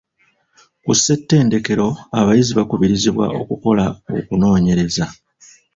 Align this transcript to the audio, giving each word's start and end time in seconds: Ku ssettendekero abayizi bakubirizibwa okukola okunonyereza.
Ku 0.83 0.91
ssettendekero 0.97 1.87
abayizi 2.19 2.51
bakubirizibwa 2.59 3.25
okukola 3.41 3.85
okunonyereza. 4.19 5.05